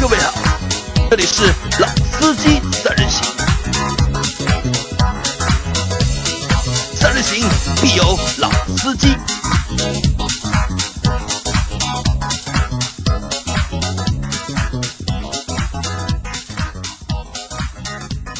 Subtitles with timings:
[0.00, 0.32] 各位好，
[1.10, 1.42] 这里是
[1.80, 3.24] 老司机三人行，
[6.94, 7.48] 三人行
[7.82, 8.04] 必有
[8.38, 9.16] 老司机。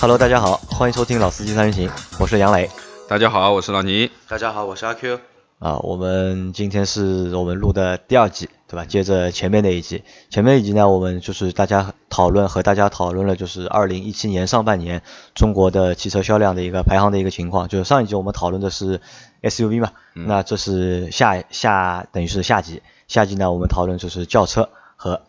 [0.00, 1.90] Hello，大家好，欢迎收听老司机三人行，
[2.20, 2.70] 我是杨磊
[3.09, 4.09] 大家好，我是老倪。
[4.29, 5.18] 大家好，我是阿 Q。
[5.59, 5.79] 啊。
[5.79, 8.85] 我们今天是我们录的第二集，对吧？
[8.85, 15.03] 接着前面那一集，前面一集呢，我们就是大家讨论和大家讨论了，就是二零一七年上半年
[15.34, 17.69] 中国的汽车销量的一个排行的一个情况。
[17.69, 19.01] 就是上一集我们讨论的是
[19.43, 25.23] SUV 嘛，那这是下下等于是下集，下集呢我们讨论就是轿车和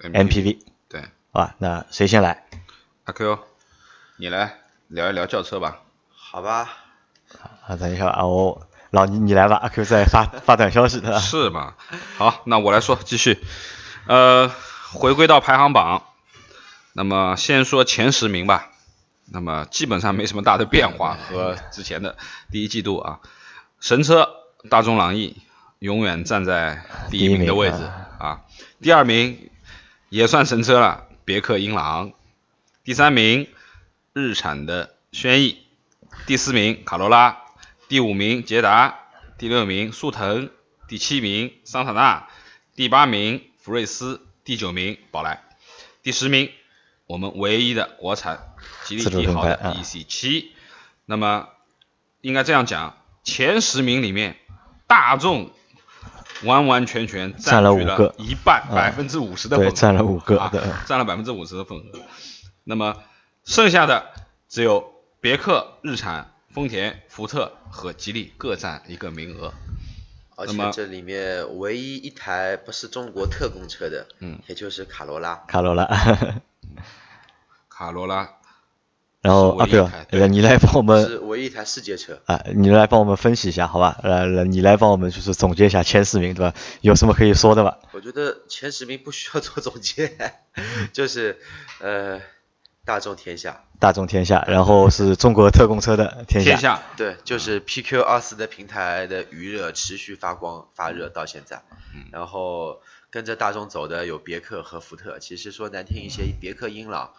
[0.00, 1.54] MPV，对，好吧？
[1.58, 2.44] 那谁先来？
[3.04, 3.38] 阿 Q，
[4.16, 4.54] 你来
[4.88, 5.82] 聊一聊轿车吧。
[6.14, 6.68] 好吧，
[7.66, 11.18] 啊，等一下啊，我老倪你来吧，阿 Q 在发发短消息的。
[11.18, 11.72] 是吗？
[12.18, 13.42] 好，那我来说，继续。
[14.06, 14.52] 呃，
[14.92, 16.02] 回归到排行榜，
[16.92, 18.68] 那么先说前十名吧。
[19.24, 22.18] 那么基本上没什么大的变化和之前的
[22.50, 23.20] 第一季度啊。
[23.80, 24.28] 神车
[24.68, 25.38] 大众朗逸
[25.78, 27.78] 永远站在第一名的位置
[28.18, 28.42] 啊。
[28.82, 29.48] 第二名
[30.10, 32.12] 也算神车了，别克英朗。
[32.84, 33.48] 第三名
[34.12, 35.62] 日产的轩逸。
[36.26, 37.38] 第四名卡罗拉，
[37.92, 39.00] 第五名捷达，
[39.36, 40.48] 第六名速腾，
[40.88, 42.26] 第七名桑塔纳，
[42.74, 45.42] 第八名福睿斯，第九名宝来，
[46.02, 46.50] 第十名
[47.06, 48.54] 我们唯一的国产
[48.86, 50.52] 吉利帝豪的 EC 七。
[51.04, 51.50] 那么
[52.22, 54.36] 应该这样讲，前十名里面，
[54.86, 55.50] 大众
[56.44, 58.14] 完完全全占了据五个。
[58.16, 58.72] 一半，啊。
[58.74, 60.50] 百分之五十的份额，对占了五个啊
[60.86, 62.00] 占了百分之五十的份额。
[62.64, 62.96] 那么
[63.44, 64.14] 剩下的
[64.48, 69.52] 只有别克、日产、丰田、福特和吉利各占一个名额。
[70.34, 75.44] 而那么且这里面唯一一台不是中国特供车的，嗯，也就是卡罗拉。
[75.46, 75.84] 卡罗拉，
[77.68, 78.30] 卡罗拉，
[79.20, 82.20] 然后阿是唯一一 Q，台对呃你来帮我们是唯一一台世界车。
[82.24, 84.00] 啊，你来帮我们分析一下，好吧？
[84.02, 86.54] 来来，你来帮我们就是总结一下前十名，对吧？
[86.80, 87.78] 有什么可以说的吧？
[87.92, 90.16] 我觉得前十名不需要做总结，
[90.92, 91.38] 就是
[91.80, 92.20] 呃，
[92.84, 101.62] 大众天下，大众天下，然后是中国特供车的天下，天下，对，就是 PQ 二四的平台的余热持续发光发热到现在，
[102.10, 105.20] 然后跟着大众走的有别克和福特。
[105.20, 107.12] 其实说难听一些，别克英朗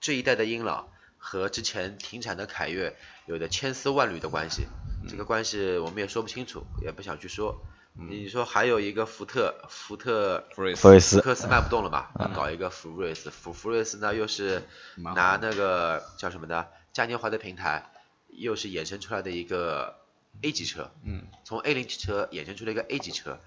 [0.00, 0.88] 这一代的英朗
[1.18, 2.94] 和之前停产的凯越
[3.26, 4.68] 有着千丝万缕的关系，
[5.08, 7.60] 这个关系我们也说不清楚，也不想去说。
[7.94, 10.80] 你说还有一个福特，福特福瑞斯。
[10.80, 11.16] 福睿斯。
[11.18, 14.62] 福克斯卖不动了嘛，搞一个福睿斯，福福睿斯呢又是
[14.96, 17.90] 拿那个叫什么的嘉年华的平台，
[18.28, 19.98] 又是衍生出来的一个
[20.40, 23.38] A 级车，嗯，从 A 零级车衍生出了一个 A 级车，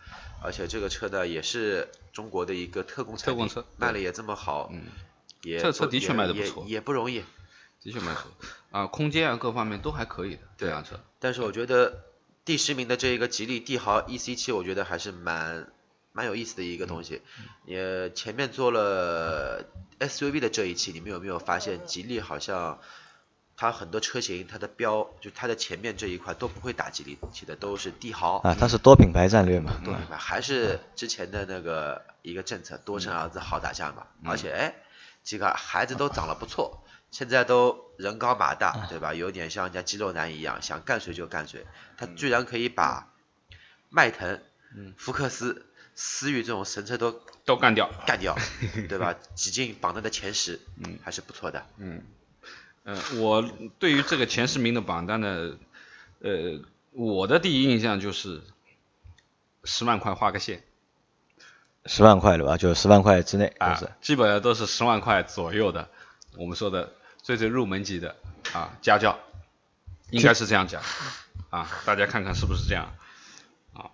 [0.44, 4.84] 而且这个车呢也是中国的一个特供产品，特供车卖的也这么好，嗯，
[5.42, 6.66] 也这车的确卖的不错。
[6.68, 7.24] 也不容易。
[7.82, 8.32] 的确不错。
[8.72, 11.00] 啊，空间啊各方面都还可以的这辆车。
[11.20, 12.04] 但是我觉得
[12.46, 15.68] 第十名的这一个吉利帝豪 EC 七，我觉得还是蛮
[16.12, 17.24] 蛮有意思的一个东西。
[17.66, 19.66] 也前面做了
[20.00, 22.80] SUV 的这一期，你们有没有发现吉利好像
[23.58, 28.38] 它很多车型它的标就它的前面这一块都不会打吉利旗的，都是帝豪。
[28.44, 34.06] 啊，它是多品牌战略嘛，多品牌，还是之前的那个一个政策，多生儿子好打架嘛。
[34.24, 34.76] 而且哎，
[35.24, 36.84] 几个孩子都长得不错，
[37.16, 39.14] 现在都人高马大，对吧？
[39.14, 41.66] 有点像人家肌肉男一样，想干谁就干谁。
[41.96, 43.08] 他居然可以把
[43.90, 44.42] 迈腾、
[44.98, 45.66] 福克斯、
[45.96, 47.90] 思域这种神车都都干掉。
[48.06, 48.36] 干掉，
[48.90, 49.16] 对吧？
[49.34, 51.66] 挤进榜单的前十，嗯，还是不错的。
[51.78, 52.04] 嗯，
[52.84, 53.50] 呃，我
[53.80, 55.58] 对于这个前十名的榜单呢，
[56.20, 56.60] 呃，
[56.92, 58.42] 我的第一印象就是
[59.64, 60.64] 十万块画个线
[61.86, 62.58] 十万块对吧？
[62.58, 65.88] 就十万块之内，啊就是，基本上都是十万块左右的，
[66.38, 66.92] 我们说的
[67.26, 68.16] 最最入门级的
[68.54, 69.18] 啊家教，
[70.12, 70.80] 应该是这样讲
[71.50, 72.92] 啊，大家看看是不是这样
[73.74, 73.90] 啊？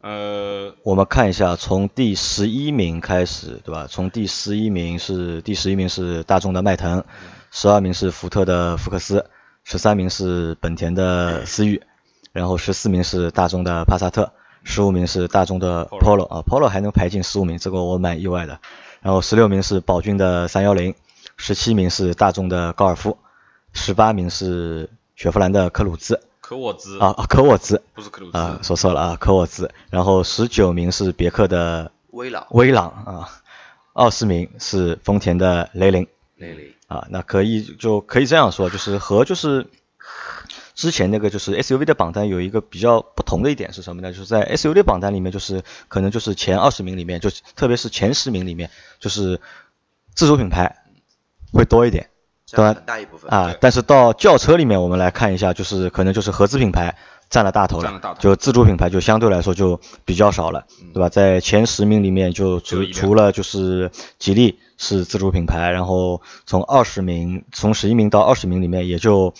[0.00, 3.88] 呃，我们看一下，从第十一名开始，对吧？
[3.90, 7.04] 从第十一名是第十一名是大众的迈腾，
[7.50, 9.28] 十二名是福特的福克斯，
[9.64, 11.82] 十三名是本田的思域，
[12.30, 18.60] 然后十四名是大众的帕萨特，十五名是大众的 Polo 啊，Polo 还能排进十五名，这个我蛮意外的。
[19.00, 20.94] 然后十六名是宝骏的三幺零，
[21.36, 23.18] 十七名是大众的高尔夫，
[23.72, 29.70] 十八名是雪佛兰的科鲁兹科沃兹啊，啊科沃兹不是科鲁兹啊，说错了啊，科沃兹。
[29.90, 33.28] 然后十九名是别克的威朗、威朗啊，
[33.94, 39.66] 二十名是丰田的雷凌雷凌，啊，那可以就可以这样说，就是和就是
[40.74, 44.12] 之前那个就是 SUV 的榜单有一个比较不同的一点是什么呢？
[44.12, 48.70] 就是在 SUV 的榜单里面，就是可能就是前二十名里面，就特别是前十名里面，
[49.00, 49.40] 就是
[50.14, 50.83] 自主品牌
[51.54, 52.08] 会多一点
[52.50, 53.30] 对很大一部分。
[53.30, 56.94] 啊但是到轿车里面我们来看一下，就是可能就是合资品牌
[57.30, 61.08] 占了大头了就自主品牌就相对来说就比较少了，对吧？
[61.08, 69.32] 在前十名里面就除除了就是吉利是自主品牌，然后从二十名从十一名到二十名里面也就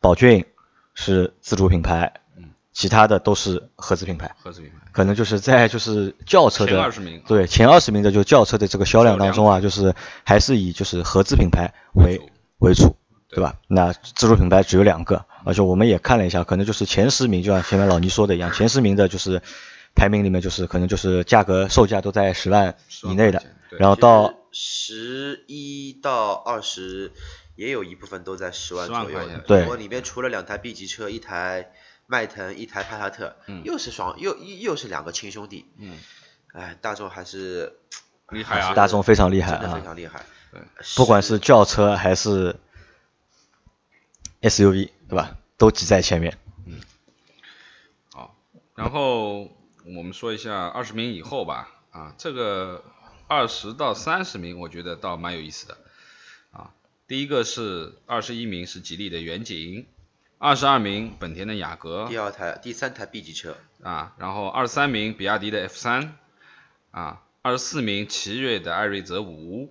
[0.00, 0.46] 宝骏
[0.94, 2.14] 是自主品牌，
[2.72, 4.34] 其他的都是合资品牌。
[4.42, 4.76] 合资品牌。
[4.92, 9.94] 可能就是在就是轿车的前20名对前二十名的就轿车的这个销量当中啊，就是
[10.24, 12.20] 还是以就是合资品牌为
[12.58, 12.96] 为主，
[13.28, 13.54] 对对吧？
[13.68, 19.40] 那自主品牌只有两个，而且我们也看了一下，可能就是前十名，就像前面老倪说的一样， 前十名的就是
[19.94, 27.12] 排名里面就是可能就是价格售价都在十万以内的10万块钱，对然后到十一到二十
[27.54, 29.20] 也有一部分都在十万左右。
[29.46, 31.70] 对我里面除了两台 B 级车，一台
[32.10, 35.64] 迈腾，一台帕萨特，又是双又又又是两个亲兄弟。
[35.78, 35.96] 嗯，
[36.52, 37.78] 哎，大众还是
[38.30, 38.74] 厉害啊！
[38.74, 40.26] 大众非常厉害真的非啊，常厉害。
[40.50, 40.60] 对
[40.96, 42.56] 不管是轿车还是
[44.42, 45.36] SUV，对吧？
[45.56, 46.36] 都挤在前面。
[46.66, 46.80] 嗯
[48.12, 48.34] 好，
[48.74, 49.42] 然后
[49.84, 52.82] 我们说一下二十名以后吧，啊，这个
[53.28, 55.78] 二十到三十名，我觉得倒蛮有意思的，
[56.50, 56.74] 啊，
[57.06, 59.86] 第一个是二十一名是吉利的远景，
[60.42, 62.06] 二十二名本田的雅阁。
[62.08, 66.16] 第，二台、第三台 B 级车，啊，然后二十三名比亚迪的 F 三，
[66.92, 69.70] 啊，二十四名奇瑞的艾瑞泽五，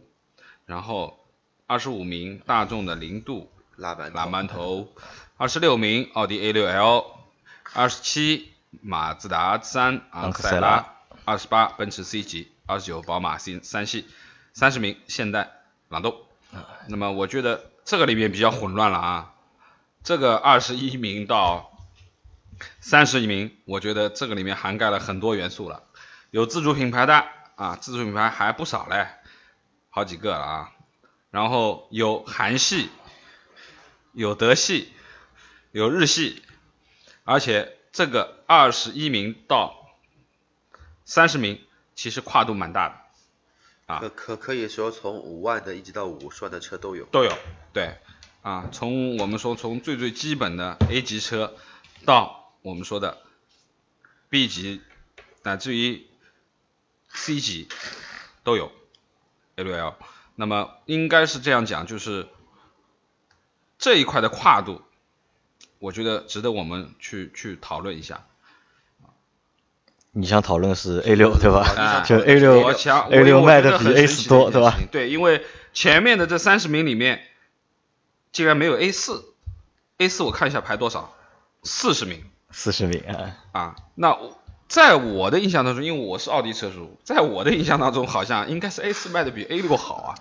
[0.67, 1.25] 然后
[1.65, 4.93] 二十五名大众的零度拉板拉馒头，
[5.37, 7.15] 二十六名奥迪 A 六 L，
[7.73, 14.07] 二十七马自达三昂克赛拉，二十八奔驰 C 级，二十九宝马 C 三系，
[14.53, 15.49] 三十名现代
[15.87, 16.15] 朗动。
[16.85, 19.33] 那么我觉得这个里面比较混乱了啊，
[20.03, 21.77] 这个二十一名到
[22.79, 25.83] 三十名，我觉得这个里面涵盖了很多元素了，
[26.31, 27.25] 有自主品牌的
[27.55, 29.07] 啊，自主品牌还不少嘞，
[29.89, 30.71] 好几个了啊，
[31.31, 32.89] 然后有韩系，
[34.13, 34.91] 有德系，
[35.71, 36.41] 有日系，
[37.23, 39.75] 而且这个二十一名到
[41.05, 41.61] 三十名
[41.95, 43.99] 其实跨度蛮大的，啊。
[43.99, 47.05] 可可可以说从五万的一直到五十万的车都有。
[47.05, 47.37] 都有，
[47.73, 47.97] 对，
[48.41, 51.55] 啊，从我们说从最最基本的 A 级车
[52.05, 53.17] 到我们说的
[54.29, 54.81] B 级，
[55.43, 56.07] 乃至于
[57.09, 57.67] C 级
[58.43, 58.71] 都有
[59.55, 59.95] A 六 L。
[60.35, 62.27] 那么应该是这样讲，就是
[63.77, 64.81] 这一块的跨度，
[65.79, 68.25] 我觉得值得我们去去讨论一下。
[70.11, 71.61] 你想讨论的是 A 六对吧？
[71.77, 77.21] 啊就 A 六 A 六卖的比 A 四多对吧对，因为前面的这三十名里面，
[78.31, 79.33] 竟然没有 A 四
[79.97, 81.13] ，A 四我看一下排多少，
[81.63, 83.75] 四十名四十名啊，啊。
[83.95, 84.17] 那
[84.67, 90.15] 在我的印象当中，因为我是奥迪车主，在我的印象当中，好像应该是 A 四卖的比 A 六好啊。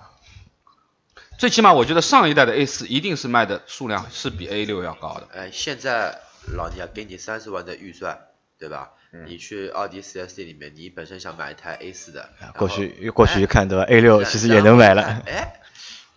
[1.39, 5.29] 最起码我觉得上一代的 A 四一定是卖的数量是比 A 六要高的。
[5.33, 6.21] 哎，现在
[6.57, 8.19] 老倪啊，给你三十万的预算，
[8.59, 8.91] 对吧？
[9.11, 12.29] 嗯你去奥迪 4S 店里面，你本身想买一台 A 四的，
[12.59, 15.61] 过去过去一看对吧？A 哎六其实也能买了，哎，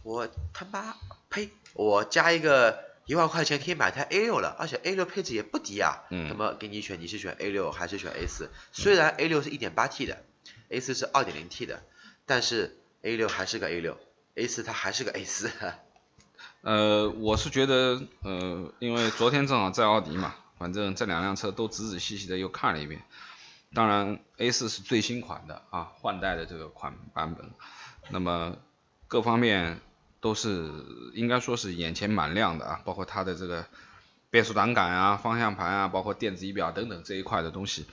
[0.03, 0.95] 我他妈
[1.29, 1.49] 呸！
[1.73, 6.03] 我加一个一万块钱可以买台 A 六了，而且 A 六配置也不低啊。
[6.09, 6.27] 嗯。
[6.29, 8.50] 那么给你选，你是选 A 六还是选 A 四？
[8.72, 10.24] 虽然 A 六是一点八 T 的
[10.69, 11.84] ，A 四是二点零 T 的，
[12.25, 13.98] 但是 A 六还是个 A 六
[14.36, 15.50] ，A 四它还是个 A 4
[16.62, 23.01] 呃，我是觉得，呃，因为昨天正好在奥迪嘛，反正这两辆车都仔仔细细的又看了一遍。
[23.74, 27.50] 当然，A 4是最新款的啊，换代的这个款版本，
[28.10, 28.57] 那么
[29.07, 29.79] 各方面
[30.21, 30.69] 都是
[31.13, 33.65] 应该说是眼前蛮亮的啊，包括它的这个
[34.29, 37.85] 变速挡杆啊、方向盘啊，包括电子仪表等等这一块的东西。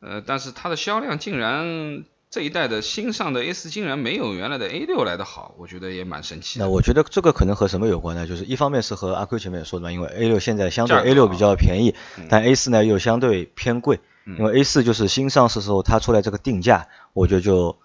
[0.00, 6.64] 呃，但是它的销量竟然这一代的新上的 A 4竟然没有原来的 A 六来的好，我觉得也蛮神奇的。
[6.64, 8.26] 那我觉得这个可能和什么有关呢？
[8.26, 17.78] 就是一方面是和阿 Q 前面也说的嘛，因为 A 六现在相对 A 六啊比较便宜，嗯但 A 四呢又相对偏贵，因为 A 四就是新上市时候它出来这个定价，我觉得就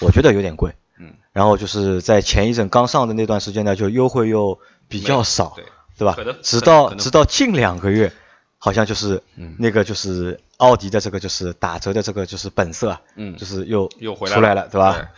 [0.00, 5.64] 我觉得有点贵，嗯，然后就是在前一阵刚上的那段时间呢，就优惠又比较少，对
[5.98, 6.16] 对吧？
[6.42, 8.12] 直到直到近两个月，
[8.58, 15.08] 好像就是嗯那个就是奥迪的这个就是打折的这个就是本色啊，嗯就是又又回来出来了，对吧？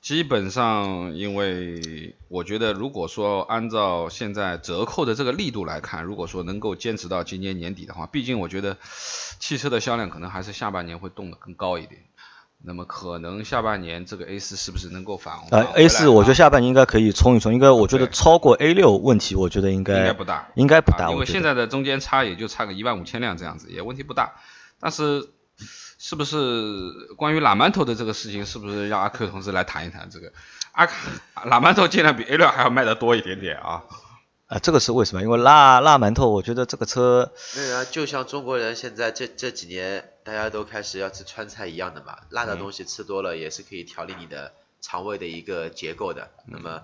[0.00, 8.76] 基本上，因为我觉得，如果说按照现在折扣的这个力度来看，如果说能够坚持到今年年底的话，毕竟我觉得
[9.38, 12.02] 汽车的销量可能还是下半年会动得更高一点。
[12.66, 24.32] 那么可能下半年这个 A 四是不是能够反呃返回来，A 四我觉得啊下半年应该可以冲一冲，应该我觉得超过 A 六问题，我觉得应该应该不大，应该不大，啊因为现在的中间差也就差个一万五千辆这样子，也问题不大。
[24.80, 25.28] 但是
[25.98, 30.32] 是不是关于拉馒头的这个事情，是不是让阿 Q 同志来谈一谈这个？
[30.72, 30.88] 阿
[31.44, 33.84] 拉馒头竟然比 A 六还要卖的多一点点啊！
[34.46, 35.22] 啊，这个是为什么？
[35.22, 46.30] 因为辣辣馒头，我觉得这个车，没有啊，就像中国人现在这这几年大家都开始要吃川菜一样的嘛，辣的东西吃多了也是可以调理你的肠胃的一个结构的。
[46.46, 46.82] 那么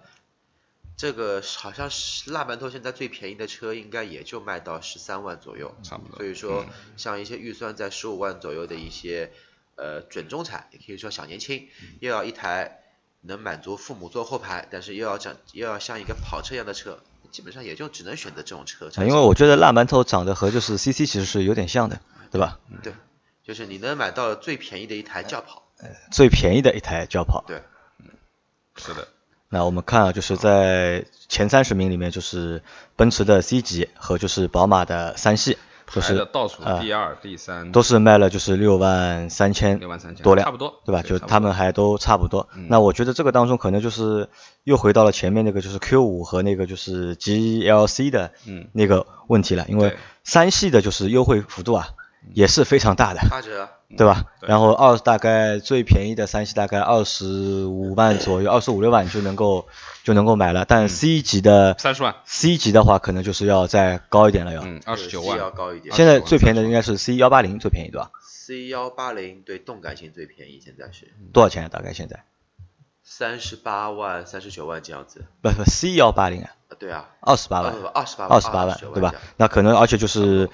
[0.96, 6.64] 这个好像是辣馒头现在最便宜的车应该也就卖到十三万左右，差不多所以说
[6.96, 9.32] 像一些预算在十五万左右的一些
[9.76, 11.68] 呃准中产，也可以说小年轻，
[12.00, 12.82] 又要一台
[13.20, 16.98] 能满足父母坐后排，但是又要长又要像一个跑车一样的车，
[17.30, 18.88] 基本上也就只能选择这种车。
[18.88, 22.58] 啊因为我觉得辣馒头长得和就是 CC 其实是有点像的，对吧？
[22.82, 22.92] 对，
[23.44, 25.62] 就是你能买到最便宜的一台轿跑，
[26.10, 27.44] 最便宜的一台轿跑。
[27.46, 27.62] 对，
[28.76, 29.08] 是的，
[29.48, 32.62] 那我们看啊，就是在前三十名里面，就是
[32.96, 35.58] 奔驰的 C 级和就是宝马的三系，
[35.92, 41.02] 就是倒数啊第二、第三都是卖了就是六万三千六万三千多辆，差不多对吧？
[41.02, 42.48] 就他们还都差不多。
[42.68, 44.28] 那我觉得这个当中可能就是
[44.64, 51.88] 又回到了前面那个就是 Q 五和那个就是 GLC 的嗯那个问题了，因为三系的就是优惠幅度啊
[52.34, 54.24] 也是非常大的，八折，对吧？
[54.40, 59.66] 对然后二大概最便宜的三系大概二十五万左右，二十五六万就能够
[60.04, 64.62] 就能够买了，但 C 级的三十万，C 级的话可能就是要再高一点了要。
[64.62, 65.94] 嗯，二十九万要，高一点。
[65.94, 71.68] 现在最便宜的应该是 C 幺八零最便宜对吧？C 幺八零对动感型最便宜，现在是多少钱啊？
[71.68, 72.24] 大概现在？
[73.02, 75.24] 三十八万、三十九万这样子。
[75.42, 79.12] 不不，C 幺八零啊，啊，对啊，二十八万，二十八万二十八万，对吧？
[79.36, 80.48] 那可能而且就是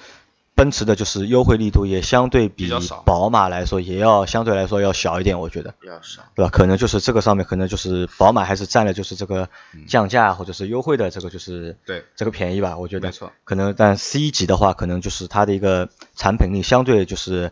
[0.57, 2.67] 奔驰的就是优惠力度也相对比
[3.05, 5.75] 宝马来说也要相对来说要小一点，我觉得。
[5.83, 6.23] 要少。
[6.35, 6.49] 对吧？
[6.49, 13.31] 可能就是这个上面，可能就是宝马还是占了就是这个嗯降价或者是优惠的这个就是对这个便宜吧，我觉得没错。
[13.43, 17.51] 可能但 C 级的话，可能就是它的一个产品力相对就是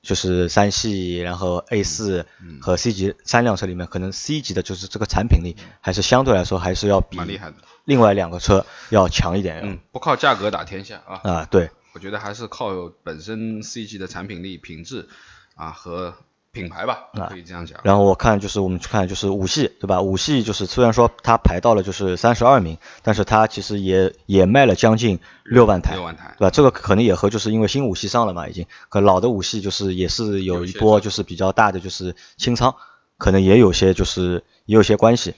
[0.00, 7.56] 就是三系，然后 A 四嗯和 C 级三辆车里面，可能 C 级的就是这个产品力还是相对来说还是要比蛮厉害的。
[7.84, 9.62] 另外两个车要强一点。
[9.64, 15.08] 嗯，不靠价格打天下啊，啊，对，我觉得还是靠本身 C 级的产品力、品质
[15.54, 16.14] 啊和
[16.52, 17.80] 品牌吧，啊可以这样讲。
[17.84, 20.02] 然后我看就是我们去看就是五系对吧？
[20.02, 26.50] 五系就是虽然说它排到了就是三十二名，但是它其实也也卖了将近六万台，六万台对吧？
[26.50, 32.74] 这个可能也和就是因为新五系上了嘛，已经，可老的五系就是也是有一波就是比较大的就是清仓，
[33.16, 35.34] 可能也有些就是也有些关系。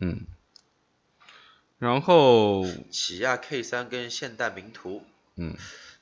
[0.00, 0.26] 嗯，
[1.78, 5.02] 然后起亚 K 三跟现代名图，
[5.36, 5.56] 嗯，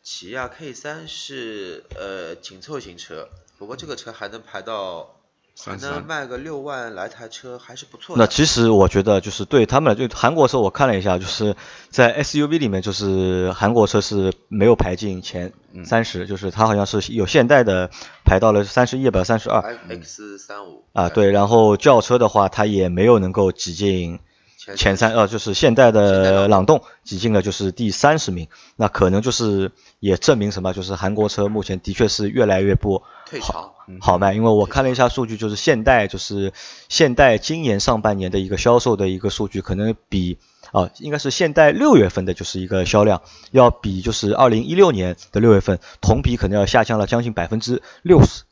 [0.09, 5.17] 起亚 K 三是呃紧凑型车，不过这个车还能排到，
[5.59, 8.23] 还33能卖个六万来台车，还是不错的。
[8.23, 11.57] 那其实我觉得就是对他们来，就韩国车我看了一下，就是
[11.91, 15.53] 在 SUV 里面，就是韩国车是没有排进前
[15.85, 17.91] 三十、就是它好像是有现代的
[18.25, 19.77] 排到了三十一吧，三十二。
[19.89, 20.85] X 三五。
[20.93, 24.21] 啊，对，然后轿车的话，它也没有能够挤进
[24.67, 29.71] 前前三，呃，就是现代的朗朗动挤进了就是第三十名，那可能就是
[30.01, 36.53] 也证明什么，就是韩国车目前的确是越来越不退潮，好卖，因为我看了一下数据，就是现代就是
[36.89, 40.39] 现代今年上半年的一个销售的一个数据，可能比
[40.73, 48.43] 啊应该是现代六月份的就是一个销量，要比就是二零一六年的六月份同比可能要下降了将近百分之六十。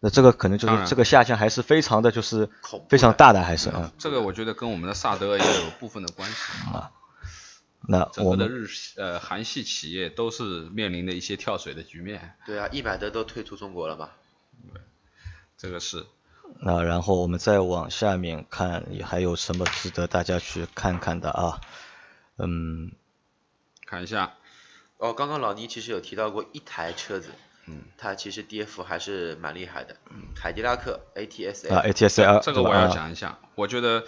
[0.00, 2.48] 那这个可能就是这个下降还是非常的就是
[2.88, 6.36] 非常大的还是啊、这个我觉得跟我们的萨德也有部分的关系
[6.72, 6.92] 啊。
[7.80, 14.10] 那整个的日系呃韩系企业都是面临的一些跳水的局面，对啊，一百的都退出中国了嘛。
[15.56, 16.06] 这个是
[16.60, 21.60] 那然后我们再往下面看，也还有什么值得大家去看看的啊？
[22.36, 22.92] 嗯，
[23.86, 24.34] 看一下，
[24.98, 27.30] 哦，刚刚老倪其实有提到过一台车子，
[27.70, 33.38] 嗯，它其实跌幅还是蛮厉害的，嗯，凯迪拉克 ATS 啊，ATS-L 这个我要讲一下。
[33.54, 34.04] 我觉得，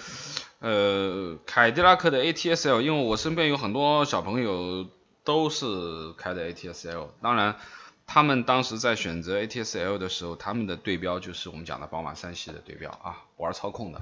[0.61, 4.87] 呃，凯迪拉克的 ATS-L，因为我身边有很多小朋友
[5.25, 7.57] 都是开的 ATS-L，当然，
[8.07, 14.01] 他们当时在选择 ATS-L 的时候，他们的对标就是我们讲的宝马三系的对标啊，玩操控的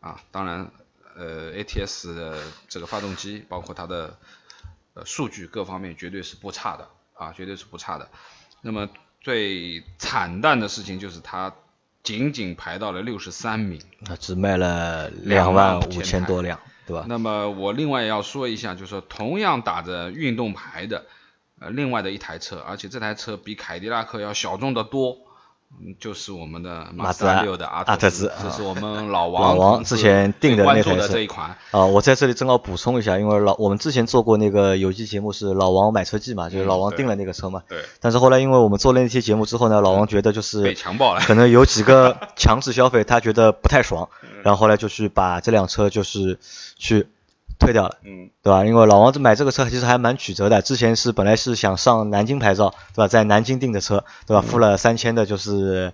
[0.00, 0.70] 啊，当然，
[1.16, 4.16] 呃，ATS 的这个发动机，包括它的
[4.94, 8.08] 呃数据各方面绝对是不差的啊，绝对是不差的。
[8.62, 8.88] 那么
[9.20, 11.52] 最惨淡的事情就是它
[12.02, 13.80] 仅仅排到了六十三名。
[14.08, 17.04] 啊只卖了两两万五千多辆，对吧？
[17.08, 21.04] 那么我另外要说一下，就是说同样打着运动牌的，
[21.60, 25.31] 呃，另外的一台车，而且这台车比凯迪拉克要小众的多，嗯
[25.98, 37.62] 就是我们的马自达六的阿特兹这是我们 老王老王之前定的那台车这一款，啊，我在这里正好补充一下，因为老我们之前做过那个有机节目是老王买车记嘛，就是老王定了那个车嘛。
[37.68, 41.20] 对，但是后来因为我们做了那期节目之后呢，老王觉得就是被是强暴了。
[41.20, 46.38] 可能有几个 强制消费，他觉得不太爽，嗯然后后来就去把这辆车就是
[46.76, 47.08] 去
[47.62, 47.96] 退掉了。
[48.02, 48.64] 嗯，对吧？
[48.66, 53.08] 因为老王这买这个车其实还蛮曲折的，之前是本来是想上南京牌照，对吧？
[53.08, 54.42] 在南京订的车，对吧？
[54.42, 55.92] 付了三千的就是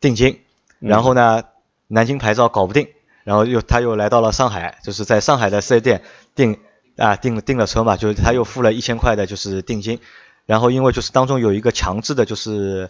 [0.00, 0.40] 定金，
[0.78, 1.42] 然后呢，
[1.88, 2.88] 南京牌照搞不定，
[3.24, 6.02] 然后又他又来到了上海，就是在上海的四 S 店
[6.34, 6.58] 订
[6.96, 9.98] 啊订订了车嘛，就是他又付了一千块的就是定金，
[10.46, 12.88] 然后因为就是当中有一个强制的就是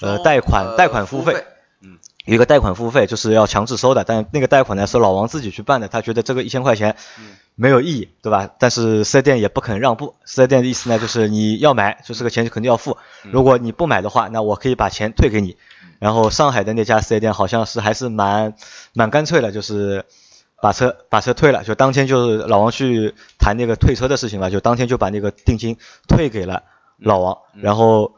[0.00, 1.46] 呃贷款呃贷款付费服务费，
[2.28, 6.94] 有一个贷款付费，就是要强制收的，但那个贷款呢是老王自己去办的，他觉得这个一千块钱
[7.54, 8.50] 没有意义，对吧？
[8.58, 15.56] 但是四 S 店也不肯让步，四 S 店的意思呢就是你要买，就这个钱肯定要付，如果你不买的话，那我可以把钱退给你。
[16.00, 18.52] 然后上海的那家四 S 店好像是还是蛮
[18.92, 20.04] 蛮干脆的，就是
[20.60, 26.62] 把车把车退了，就当天就是老王去谈那个退车的事情嘛，就当天就把那个定金退给了
[26.98, 28.17] 老王，然后。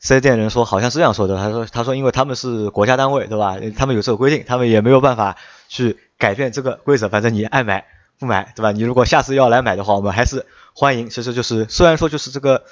[0.00, 3.58] 四 S 店人说好像是这样说的，他说他说因为他们是国家单位，对吧？
[3.76, 5.36] 他们有这个规定，他们也没有办法
[5.68, 7.84] 去改变这个规则，反正你爱买
[8.18, 8.72] 不买，对吧？
[8.72, 11.10] 你如果下次要来买的话，我们还是欢迎。
[11.10, 12.64] 其实就是虽然说就是这个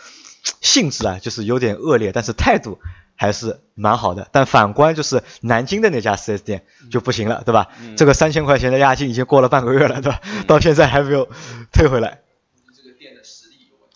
[0.62, 2.78] 性质啊，就是有点恶劣，但是态度
[3.14, 4.26] 还是蛮好的。
[4.32, 7.68] 但反观就是南京的那家 4S 店就不行了，对吧？
[7.98, 10.20] 这个三千块钱的押金已经过了半个月了，对吧？
[10.46, 11.28] 到现在还没有
[11.72, 12.20] 退回来。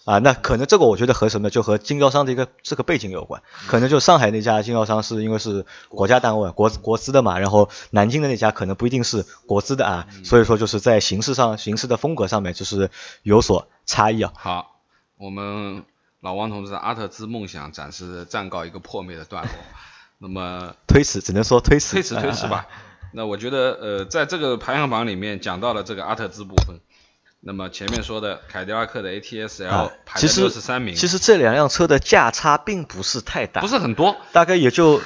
[0.05, 3.41] 啊，那可能这个我觉得和什么，就和经销商的一个这个背景有关。
[3.69, 12.91] 可能就上海那家经销商是因为是国家单位、国国资的嘛，然后南京的那家可能不一定是国资的啊，所以说就是在形式上、形式的风格上面就是
[13.23, 14.33] 有所差异啊。
[14.35, 14.81] 好，
[15.19, 15.85] 我们
[16.21, 19.53] 老王同志的阿特兹梦想暂时暂告一个破灭的段落。
[20.19, 22.67] 那么 推迟只能说推迟，推迟推迟吧。
[23.15, 26.81] 那我觉得呃，在这个排行榜里面讲到了这个阿特兹部分。
[27.45, 34.17] 那么前面说的凯迪拉克的 ATS-L 啊，排在其实六十三名，其实这两辆车的价差并不是太大，不是很多。
[34.31, 35.03] 大概也就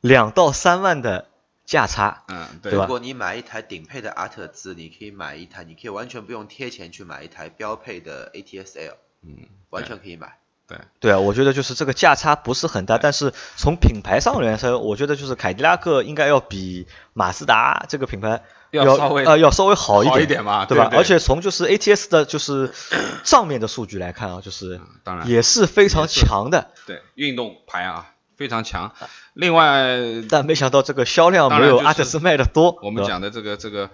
[0.00, 1.28] 两到三万的
[1.64, 2.24] 价差。
[2.26, 10.38] 嗯，对对吧如果你买一台顶配的阿特兹，你可以买一台，你可以完全不用贴钱去买一台标配的 ATS-L，嗯，完全可以买。
[10.68, 20.86] 对，对啊，我觉得就是这个价差不是很大，但是从品牌上来说，我觉得就是凯迪拉克应该要比马自达这个品牌要要稍微呃要稍微好一点，好一点嘛对吧？
[20.86, 22.72] 对对而且从就是 ATS 的就是
[23.22, 28.92] 账面的数据来看啊，就是嗯当然也是非常强的，对，运动牌啊非常强。
[29.34, 29.96] 另外，
[30.28, 32.76] 但没想到这个销量没有阿特兹卖的多。
[32.82, 33.90] 我们讲的这个这个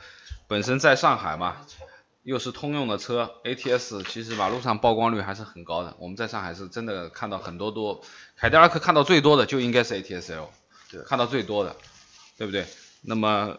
[0.49, 1.57] 本身在上海嘛，
[2.23, 5.97] 又是通用的车，ATS 其实马路上曝光率还是很高的。
[5.99, 8.03] 我们在上海是真的看到很多多，
[8.37, 10.49] 凯迪拉克看到最多的就应该是 ATS-L，
[10.91, 11.75] 对看到最多的，
[12.39, 12.65] 对不对？
[13.01, 13.59] 那么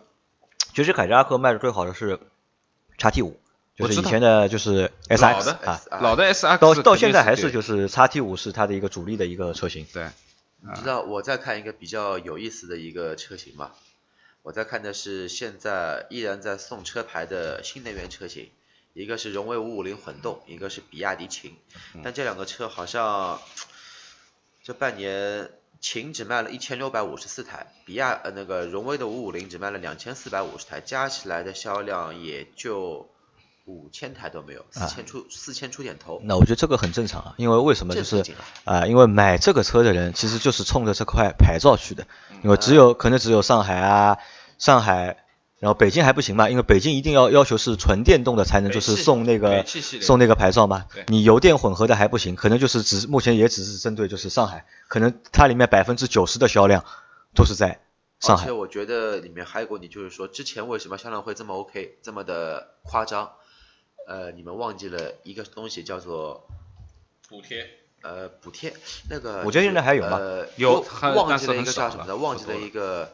[0.74, 2.18] 其实凯迪拉克卖的最好的是
[2.98, 3.38] 叉 T 五，
[3.76, 9.86] 就是以前的就是老 SX 啊，老的 SX 到到现在还是是就是叉 T 五是它的一个主力的一个车型。
[9.92, 10.10] 对，
[10.62, 13.72] 你知道我在看一个比较有意思的一个车型吗？
[14.44, 18.52] 我在看的是现在依然在送车牌的新能源车型，
[18.94, 21.56] 一个是荣威五五零混动，一个是比亚迪秦。
[22.04, 23.42] 但这两个车好像
[24.62, 33.10] 这半年秦只卖了一千六百五十四台，比亚呃那个荣威的五五零只卖了两千四百五十台，加起来的销量也就
[33.66, 36.20] 五千台都没有，四千出四千出点头。
[36.24, 38.24] 那我觉得这个很正常啊，因为为什么就是
[38.66, 42.06] 啊、因为买这个车的人其实就是冲着这块牌照去的，
[42.44, 44.18] 因为只有可能只有上海啊，
[44.58, 45.24] 上海，
[45.60, 56.84] 然后北京还不行嘛，因为北京一定要要求是纯电动的才能就是送那个送那个牌照嘛，你油电混合的还不行，可能就是只目前也只是针对就是上海，可能它里面百分之九十的销量
[57.34, 57.80] 都是在
[58.20, 58.52] 上海而且。
[58.52, 63.32] 我觉得里面还有个问题，就是说之前为什么销量会这么 OK，这么的夸张？
[64.08, 66.48] 呃，你们忘记了一个东西叫做
[67.30, 67.68] 补贴。
[68.02, 68.74] 呃补贴，
[69.10, 70.86] 那个我觉得现在还有吗呃，有
[71.16, 73.14] 忘记了一个叫什么的，忘记了一个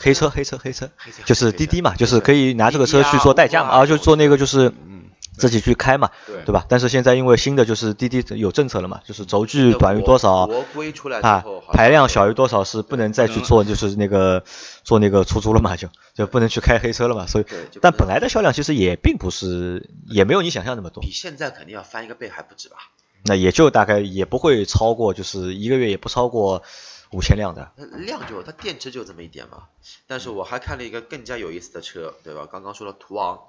[0.00, 4.95] 黑车，黑车，黑车黑车，就是滴滴嘛，就是可以拿这个车去做代驾嘛，啊，就做那个就是嗯，
[5.36, 6.64] 自己去开嘛，对对吧？
[6.68, 10.48] 但是现在因为新的就是滴滴有政策了嘛，就是轴距短于多少
[11.22, 14.42] 啊排量小于多少是不能再去做就是那个
[14.82, 17.44] 做那个出租了嘛，就就不能去开黑车了嘛，所以
[17.80, 22.76] 但本来的销量其实也并不是也没有你想象那么多比，现在肯定要翻一个倍还不止吧？
[23.28, 26.62] 那也就大概也不会超过就是一个月也不超过
[27.10, 29.64] 五千辆的，它量就它电池就这么一点嘛。
[30.06, 32.46] 但是我还看了一个更加有意思的车，对吧？
[32.50, 33.40] 刚刚说了途昂，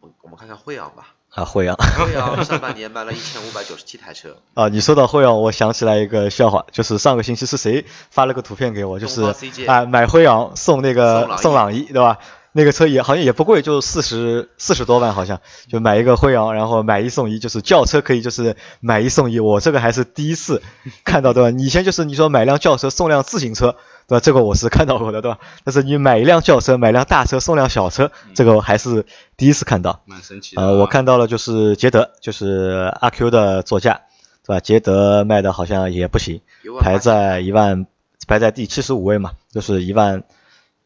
[0.00, 1.14] 我我们看看辉昂吧。
[1.30, 1.76] 啊，辉昂。
[1.98, 9.22] 辉昂 上半年卖了一千五百九十七台车，啊，你说到辉昂，我想起来一个笑话，就是上个星期是谁发了个图片给我，就是
[9.66, 12.18] 啊买辉昂送那个送朗逸，对吧？
[12.56, 20.62] 那个车也好像也不贵，就四十四十多万，好像就买一个辉昂，然后买一送一，就是轿车可以就是买一送一，我这个还是第一次
[21.04, 21.54] 看到，对吧？
[21.58, 23.76] 以前就是你说买辆轿车送辆自行车，
[24.08, 24.20] 对吧？
[24.20, 25.38] 这个我是看到过的，对吧？
[25.64, 29.04] 但是你买一辆轿车，买辆大车送辆小车，这个我还是
[29.36, 30.00] 第一次看到。
[30.06, 34.00] 蛮神奇的、呃，我看到了，就是捷德，就是阿 Q 的座驾，
[34.46, 34.60] 对吧？
[34.60, 36.40] 捷德卖的好像也不行，
[36.80, 37.86] 排在一万，
[38.26, 40.22] 排在第七十五位嘛，就是一万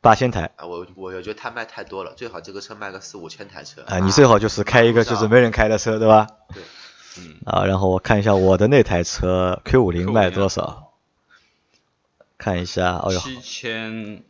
[0.01, 0.51] 八千台。
[0.57, 3.83] 啊，我我觉得他卖太多了，最好这个车卖个四五千台车。
[3.87, 6.27] 啊，你最好就是开一个就是没人开的车，对吧？
[6.55, 6.63] 对。
[7.19, 10.93] 嗯，啊，然后我看一下我的那台车 Q 五零 Q50 卖多少？
[12.39, 14.23] 看一下，哦呦，七千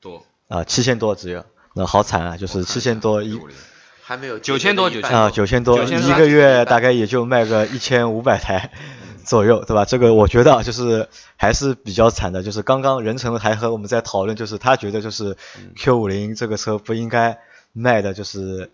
[0.00, 3.38] 多，啊，七千多只有，那好惨啊，就是七千多一
[4.02, 8.70] 还没有九千多捷德的一半啊，九千多，9000一个月大概也就卖个一千五百台
[9.30, 9.84] 左右，对吧？
[9.84, 12.42] 这个我觉得啊就是还是比较惨的。
[12.42, 15.36] 就是刚刚任成还和我们在讨论，就是他觉得就是
[15.76, 17.38] Q 五零这个车不应该
[17.72, 18.72] 卖的就是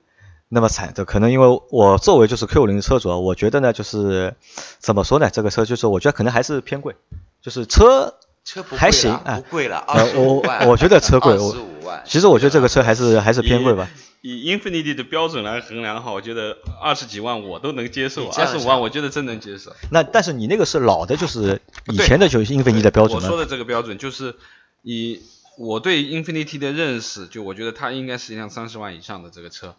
[0.49, 4.35] 那么惨的，可能因为我作为就是 Q 五零的车主啊，我觉得呢就是
[4.79, 6.97] 怎么说呢，这个车就是我觉得可能还是偏贵，
[7.42, 8.14] 就是车
[8.47, 10.69] 车不贵还行不贵了，呃二十五我万。
[10.69, 12.03] 我觉得车贵 二我十五万。
[12.07, 13.91] 其实我觉得这个车还是还是偏贵吧。
[14.23, 19.75] 以 Infinity 的标准来衡量的话，我觉得二十几万我都能接受，你这样想二十五万我觉得真能接受。
[19.91, 23.21] 那但是你那个是老的，就是以前的就是 Infinity 的标准。
[23.21, 24.37] 我说的这个标准就是
[24.83, 25.23] 以
[25.59, 29.75] 我对 Infinity 的认识，就我觉得它应该是一辆三十万以上的这个车，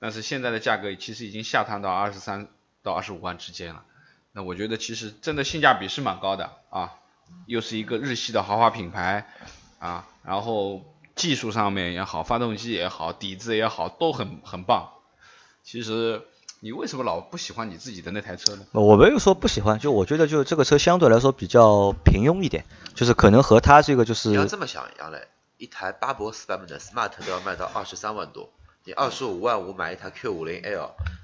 [0.00, 2.48] 但是现在的价格其实已经下探到二十三
[2.82, 3.82] 到二十五万之间了。
[4.32, 6.94] 那我觉得其实真的性价比是蛮高的啊，
[7.46, 9.26] 又是一个日系的豪华品牌
[9.78, 10.82] 啊，然后
[11.14, 14.90] 技术上面也好，发动机也好，底子也好，都很很棒。
[15.62, 16.22] 其实
[16.60, 18.66] 你为什么老不喜欢你自己的那台车呢？
[18.72, 28.50] 我没有说不喜欢，就我觉得就这个车相对来说比较平庸一点，就是可能和它这个就是你要是这么想，杨磊，一台巴博四版本的 Smart 都要卖到二十三万多，
[28.84, 30.90] 你二十五万五买一台 Q 五零 L，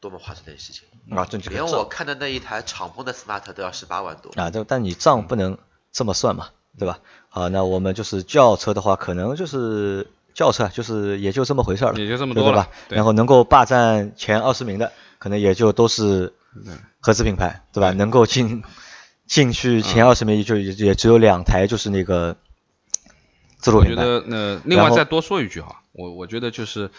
[0.00, 0.84] 多么划算的事情！
[1.16, 4.30] 啊，这这个连我看的那一台敞篷的 Smart 都要十八万多。
[4.40, 5.58] 啊，这但你账不能
[5.92, 7.00] 这么算嘛，对吧？
[7.28, 12.96] 好，那我们就是轿车的话，可能就是轿车，就是也就这么回事儿了，也就这么多了对吧？
[12.96, 16.32] 然后能够霸占前二十名的，可能也就都是
[17.00, 17.90] 合资品牌，对吧？
[17.90, 18.62] 能够进
[19.26, 22.36] 进去前二十名，就也也只有两台，就是那个
[23.58, 24.02] 自主品牌。
[24.02, 26.90] 我觉得那另外再多说一句哈，我我觉得就是，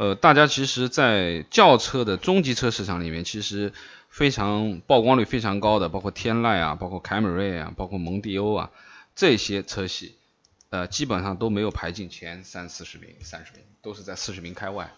[0.00, 3.74] 呃，大家其实，在轿车的中级车市场里面，其实
[4.08, 8.70] 非常曝光率非常高的，包括天籁啊，包括凯美瑞啊，包括蒙迪欧啊
[9.14, 10.16] 这些车系，
[10.70, 14.90] 呃，基本上都没有排进前三四十名、三十名，都是在四十名开外。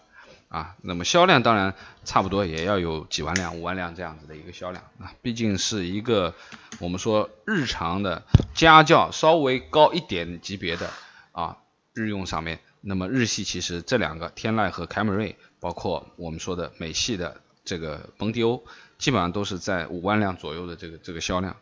[0.47, 6.33] 啊，那么销量当然差不多也要有几万辆、五万辆这样子的一个销量啊，毕竟是一个
[6.79, 8.23] 我们说日常的
[8.55, 10.89] 家轿稍微高一点级别的
[11.33, 11.57] 啊
[11.93, 18.65] 日用上面，那么日系其实这两个天籁和凯美瑞，包括我们说的美系的这个蒙迪欧，
[18.97, 21.55] 基本上都是在五万辆左右的这个这个销量，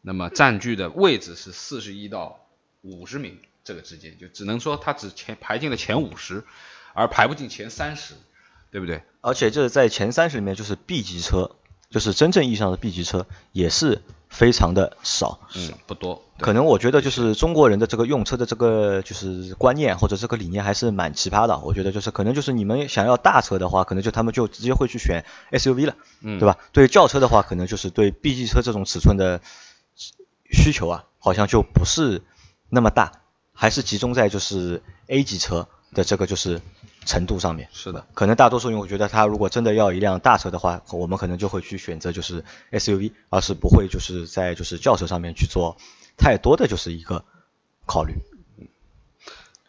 [0.00, 2.46] 那么占据的位置是四十一到
[2.80, 6.42] 五十名这个之间，就只能说它只前排进了前五十，
[6.94, 8.14] 而排不进前三十，
[8.70, 9.02] 对不对？
[9.20, 11.54] 而且就是在前三十里面，就是 B 级车，
[11.90, 14.00] 就是真正意义上的 B 级车，也是
[14.32, 15.38] 非常的少。
[15.54, 16.20] 嗯，不多。
[16.38, 21.58] 可能我觉得就是中国人的这个用车的这个就是观念或者这个理念还是蛮奇葩的。
[21.58, 26.58] 我觉得就是可能就是你们想要大车的话，可能就他们就直接会去选 SUV 了，嗯对吧？
[26.72, 29.40] 对轿车的话，可能就是对 B 级车这种尺寸的
[30.50, 32.22] 需求啊，好像就不是
[32.70, 33.12] 那么大，
[33.52, 36.60] 还是集中在就是 A 级车的这个就是
[37.04, 37.68] 程度上面。
[37.72, 45.76] 是的，可能大多数用户觉得他如果真的要一辆大车的话，我们可能就会去选择就是 SUV，而是不会就是在就是轿车上面去做
[46.16, 47.24] 太多的就是一个
[47.86, 48.14] 考虑。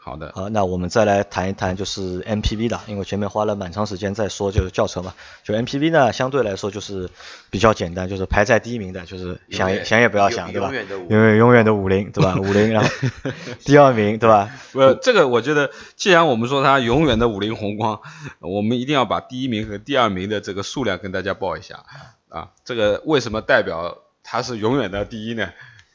[0.03, 0.33] 好的。
[0.35, 5.13] 好，那我们再来谈一谈就是 MPV 的，因为前面花了蛮长时间在说就是轿车嘛，
[5.43, 7.09] 就 MPV 呢相对来说就是
[7.49, 10.67] 比较简单，就是排在第一名的，就是想也想也不要想，对吧？
[10.67, 12.35] 永远的五永远的五菱，对吧？
[12.37, 12.89] 五菱，然后
[13.63, 14.49] 第二名，对吧？
[14.73, 18.01] 呃，这个我觉得，既然我们说它永远的五菱宏光，
[18.39, 21.83] 我们一定要把第一名和第二名的这个数量跟大家报一下
[22.27, 22.49] 啊。
[22.65, 25.49] 这个为什么代表它是永远的第一呢？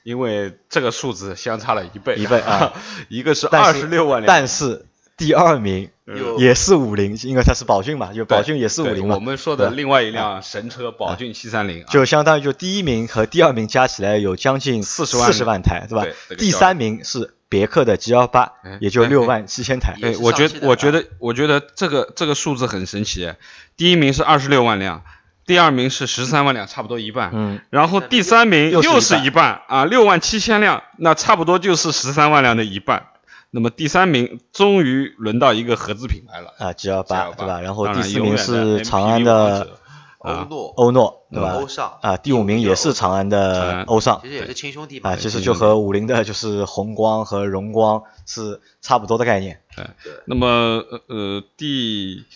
[0.08, 2.72] 因为这个数字相差了一倍，一倍啊，
[3.10, 4.86] 一个是二十六万辆，但是
[5.18, 5.90] 第二名
[6.38, 9.16] 也是五菱，因为它是宝骏嘛，就宝骏也是五对菱嘛。
[9.16, 16.06] 我们说的另外一辆神车宝骏七三零，就相当于就第一名和第二名加起来有将近四十万四十万台，对吧
[16.38, 19.94] 第三名是别克的 G 幺八哎，也就哎六万七千台。
[20.00, 23.30] 哎，我觉我觉得我觉得这个这个数字很神奇，
[23.76, 25.04] 第一名是二十六万辆，
[25.48, 27.30] 第二名是十三万辆，差不多一半。
[27.32, 33.08] 嗯，然后第三名又是一半又是一半啊，六万七千辆，那差不多就是十三万辆的一半。
[33.50, 37.60] 那么第三名终于轮到一个合资品牌了，啊 G 幺八 G28 对吧？
[37.62, 39.78] 然后第四名是长安的
[40.18, 41.54] 欧啊诺、欧诺，对吧？
[41.54, 45.12] 欧尚啊，第五名也是长安的欧尚其实也是亲兄弟嘛。
[45.12, 49.62] 啊，其实就和五菱的就是宏光和荣光是差不多的概念。
[49.74, 49.86] 对
[50.26, 52.26] 那么呃呃第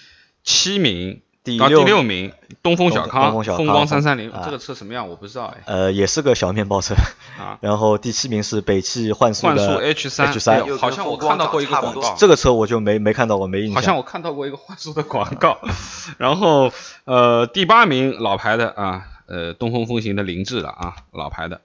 [0.45, 6.95] 七名到第六第六名东风小康风光三三零啊，这个车什么样我不知道哎呃，也是个小面包车。
[7.37, 7.59] 啊。
[7.63, 13.75] 然后第七名是北汽幻速幻速的 H 三 H 三好像我看到过一个广告，这个车我就没没看到过，没印象。
[13.75, 15.59] 好像我看到过一个幻速的广告。
[16.19, 16.73] 然后
[17.05, 21.61] 呃第八名老牌的啊呃东风风行的凌志了啊老牌的。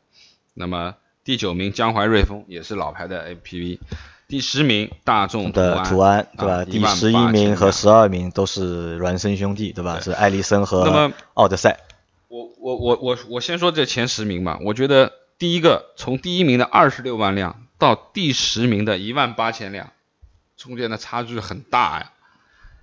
[0.55, 3.77] 那么第九名江淮瑞风也是老牌的 APV。
[4.27, 6.53] 第十名大众，的途安对吧？
[6.55, 9.95] 啊第十一名和十二名都是孪生兄弟对吧？
[9.95, 11.79] 对是艾力绅和奥德赛。
[12.27, 19.91] 我我我我我先说这前十名吧，我觉得第一个从第一名的二十六万辆到第十名的一万八千辆，
[20.57, 22.11] 中间的差距很大呀，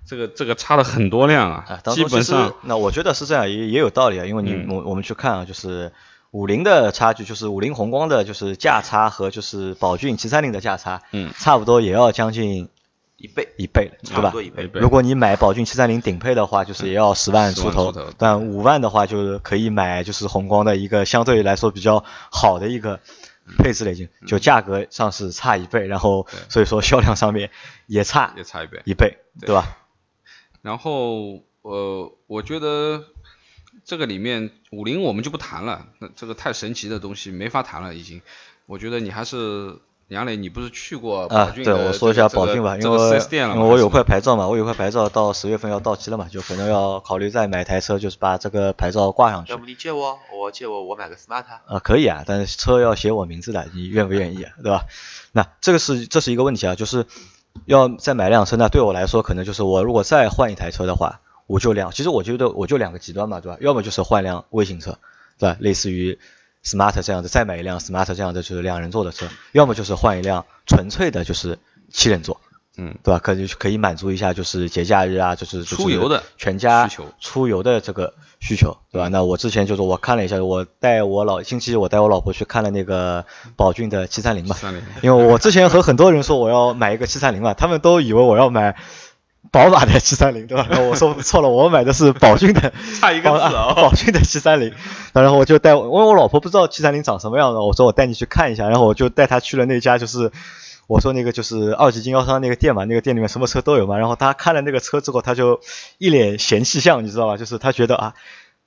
[0.07, 5.91] 这个这个差了很多辆啊啊，，基本上那我觉得是这样，也也有道理啊，因为你嗯我我们去看啊，就是
[6.35, 12.67] 五菱的差距，就是五菱宏光的就是价差和就是宝骏七三零的价差，嗯差不多也要将近
[13.15, 14.41] 一倍，一倍了，对吧差不多？
[14.41, 14.69] 一倍。
[14.73, 22.99] 如果你买宝骏七三零顶配的话，就是也要十万出头但五万的话就是可以买就是宏光的一个相对来说比较好的一个
[23.57, 27.49] 配置了，已经就价格上是差一倍，然后所以说销量上面
[27.87, 28.81] 也差也差一倍。
[28.83, 29.77] 一倍，对对吧？
[30.61, 33.05] 然后呃，我觉得
[33.83, 38.21] 这个里面五菱我们就不谈了，那这个太神奇的东西没法谈了已经。
[38.67, 39.75] 我觉得你还是
[40.07, 49.57] 杨磊，你不是去过宝啊，对，我说一下这个宝骏吧，因这个为 4S 店了因为我有块牌照嘛，我有块牌照到十月份要到期了嘛，就可能要考虑再买台车，就是把这个牌照挂上去要。
[49.57, 51.43] 不你借我，我借我，我买个 smart。
[51.67, 54.53] 啊，可以啊，但是车要写我名字的，你愿不愿意啊？
[54.63, 54.85] 对吧？
[55.31, 57.05] 那这个是这是一个问题啊，就是
[57.65, 63.57] 要再买辆车，那对我来说，可能就是我如果再换一台车的话，我就两，其实我觉得我就两个极端嘛，对吧？
[63.61, 64.97] 要么就是换辆微型车，
[65.37, 65.57] 对吧？
[65.59, 66.17] 类似于
[66.63, 71.59] smart 这样的，再买一辆 smart 这样的就是两人座的车，要么就是换一辆纯粹的就是
[71.91, 72.41] 七人座，
[72.77, 73.19] 嗯，对吧？
[73.19, 79.07] 可以可以满足一下就是节假日啊，就是出游的全家出游的这个需求，对吧？
[79.07, 84.55] 那我之前就是我看了一下，我带我老星期我带我老婆去看了那个宝骏的七三零嘛，
[85.03, 88.75] 因为我之前和很多人说我要买一个七三零嘛，他们都以为我要买
[89.51, 90.67] 宝马的七三零，对吧？
[90.71, 94.73] 然后我说错了，我买的是宝骏的， 差一个字宝哦宝骏的七三零。
[95.13, 100.31] 然后我就带我，因为我老婆不知道七三零长什么样的，我说我带你去看一下，然后我就带她去了那家就是。
[100.87, 103.97] 我说那个就是二级经销商那个店嘛，那个店里面什么车都有嘛。
[103.97, 105.59] 然后他看了那个车之后，他就
[105.97, 107.37] 一脸嫌弃相，你知道吧？
[107.37, 108.13] 就是他觉得啊，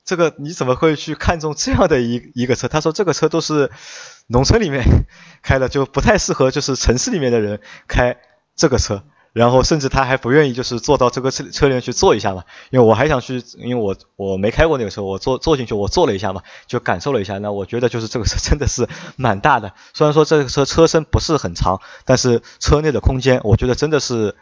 [0.03, 2.67] 这个你怎么会去看中这样的一一个车？
[2.67, 3.71] 他说这个车都是
[4.27, 4.83] 农村里面
[5.43, 8.17] 开的，就不太适合就是城市里面的人开
[8.53, 9.03] 这个车。
[9.33, 17.37] 然后甚至他还不愿意就是坐到这个车车里面去坐一下嘛，因为我还想去，因为我我没开过那个车，我坐坐进去我坐了一下嘛，就感受了一下。
[17.37, 24.35] 那我觉得就是这个车真的是蛮大的，虽然说这个车车身不是很长，但是车内的空间我觉得真的是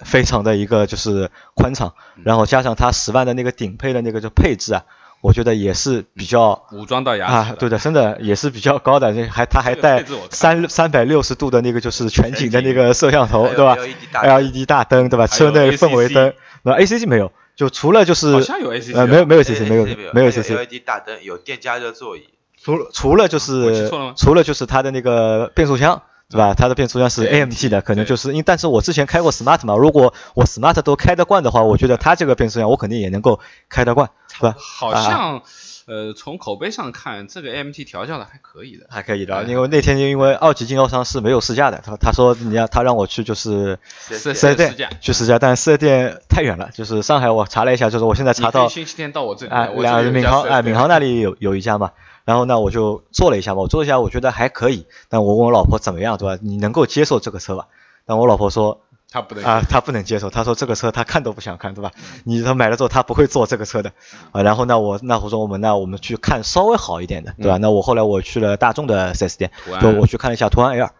[0.00, 4.84] 非常的一个就是宽敞，然后加上它十万的那个顶配的那个就配置啊，
[5.24, 13.74] 我觉得也是比较武装到牙齿啊，对的，真的也是比较高的，这还它还带三三百六十度的那个就是全景的那个摄像头，对吧
[14.12, 15.08] ？LED 大灯。
[15.08, 15.26] 对吧？
[15.26, 22.24] 车内氛围灯，那 ACC 没有，就除了就是好像有 ACC 呃，没有没有 ACC 没有没没有 ACC，LED 大灯，有电加热座椅，
[22.62, 24.14] 除了除了就是错了吗？
[24.16, 26.02] 除了就是它的那个变速箱。
[26.34, 26.54] 对吧？
[26.54, 34.56] 它的变速箱是 AMT 的，可能就是因，但是我之前开过 Smart 嘛，如果我 Smart 都开得惯的话，我觉得它这个变速箱我肯定也能够开得惯，是吧？
[34.58, 35.42] 好啊像
[35.86, 38.86] 呃从口碑上看，这个 AMT 调教的还可以的。
[38.90, 51.92] 还可以的，哎因为那天因为二级经销商是没有试驾的，他他说你要他让我去就是四 S 店去试驾，但四 S 店太远了，就是上海我查了一下，就是我现在查到星期天到我这里啊来，我两这里有一家闵行 4S 啊闵行那里有有一家嘛，
[52.24, 56.40] 然后呢我就做了一下嘛，我做了一下我觉得还可以，但我问我老婆怎么样对吧？
[56.42, 57.66] 你能够接受这个车吧？
[58.06, 61.92] 但我老婆说她不能啊，她不能接受，她说这个车她看都不想看，对吧？
[62.24, 63.92] 你她买了之后她不会坐这个车的
[64.32, 64.42] 啊。
[64.42, 67.58] 然后呢，我那我说我们那我们去看稍微好一点的，对吧？
[67.58, 70.90] 那我后来我去了大众的 4S 店，就我去看了一下途安 L，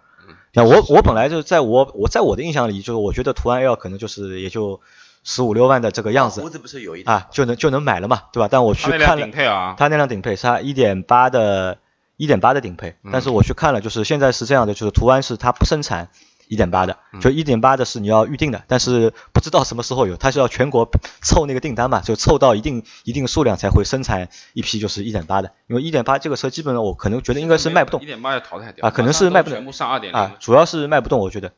[0.52, 4.80] 那我我本来就是在我我在我的印象里，就是我觉得途安 L 可能就是也就
[5.24, 6.40] 十五六万的这个样子。
[6.40, 7.16] 胡子不是有一点。
[7.16, 8.48] 啊，就能就能买了嘛，对吧？
[8.48, 11.78] 但我去它那辆看了顶配啊，它那辆顶配是它一点八的，
[12.16, 16.10] 一点八的顶配，但是我去看了，就是现在是这样的，就是途安是它不生产
[16.46, 20.90] 一点八的，就一点八的是你要预定的，但是不知道什么时候有，它是要全国
[21.22, 28.02] 凑那个订单嘛，就凑到一定一定数量才会生产一批就是一点八的，因为一点八这个车基本上我可能觉得应该是卖不动。
[28.02, 29.56] 一点八要淘汰掉啊可能是卖不动。
[29.56, 31.52] 全部上二点啊，主要是卖不动，我觉得。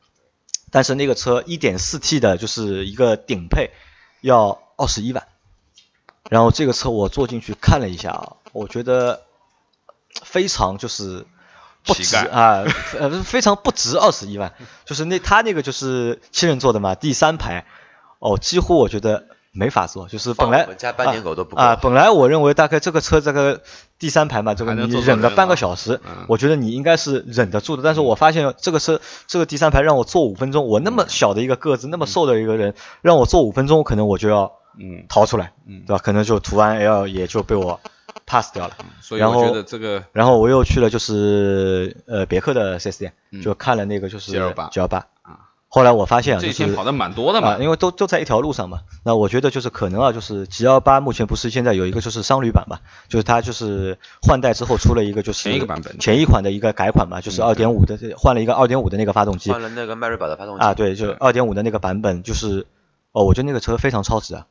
[0.71, 3.71] 但是那个车一点四 T 的，就是一个顶配，
[4.21, 5.27] 要二十一万。
[6.29, 9.21] 然后这个车我坐进去看了一下啊，我觉得
[10.23, 11.25] 非常就是
[11.85, 12.65] 不值啊，
[12.99, 14.53] 呃，非常不值二十一万。
[14.83, 17.65] 就是那他那个就是七人座的嘛，第三排，
[18.19, 20.07] 哦，几乎我觉得没法坐。
[20.07, 23.61] 就是本来放我们家斑点狗都不够啊，本来我认为大概这个车这个
[23.99, 27.83] 第三排嘛，这个你忍个半个啊小时嗯，我觉得你应该是忍得住的。
[27.83, 36.01] 但是我发现这个车这个第三排让我坐五分钟，我那么小的一个个子，那么瘦的一个人，让我坐五分钟，可能我就要嗯，逃出来，嗯对吧？
[36.03, 37.79] 可能就途安 L 也就被我
[38.27, 38.75] pass 掉了。
[39.01, 45.07] 所以我觉得这个然后我又去了就是呃别克的 4S 店，嗯就看了那个就是 G28 G 幺八啊。
[45.69, 47.49] 后来我发现啊，就是这些跑的蛮多的嘛。
[47.49, 48.79] 啊，因为都都在一条路上嘛。
[49.03, 55.99] 那我觉得就是可能啊，就是 G 幺八目前不是现在有一个就是商旅版嘛，就是它就是换代之后出了一个就是前一个版本。
[55.99, 59.51] 前一款的一个改款嘛，就是二点五的换了一个二点五的那个发动机。
[59.51, 60.63] 换了那个迈锐宝的发动机。
[60.63, 62.65] 啊，对，就二点五的那个版本，就是
[63.11, 64.45] 哦，我觉得那个车非常超值啊，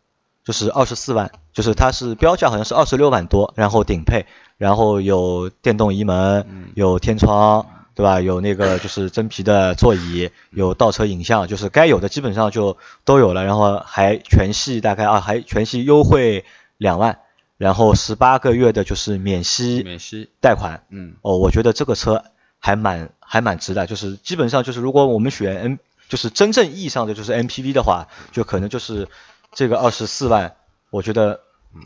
[0.45, 4.27] 就是二十四万，就是它是标价好像是二十六万多，然后顶配，
[4.59, 7.67] 然后有电动移门，有天窗，
[7.97, 8.21] 对吧？
[8.21, 16.45] 有那个就是真皮的座椅，有倒车影像，就是该有的基本上就都有了，然后还全系大概啊，还全系优惠
[16.77, 17.21] 两万，
[17.57, 22.23] 然后十八个月的就是免息免息，贷款，嗯，哦，我觉得这个车
[22.59, 25.79] 还蛮还蛮值的，就是基本上就是如果我们选 N，
[26.11, 29.09] 就是真正意义上的就是 MPV 的话，就可能就是
[29.53, 30.55] 这个二十四万，
[30.91, 31.41] 我觉得